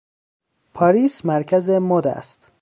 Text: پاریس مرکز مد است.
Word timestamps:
پاریس 0.73 1.25
مرکز 1.25 1.69
مد 1.69 2.07
است. 2.07 2.51